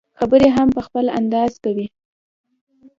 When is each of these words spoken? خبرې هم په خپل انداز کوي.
خبرې 0.19 0.49
هم 0.57 0.67
په 0.75 0.81
خپل 0.87 1.05
انداز 1.19 1.51
کوي. 1.63 1.87